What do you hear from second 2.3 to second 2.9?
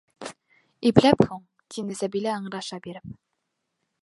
ыңраша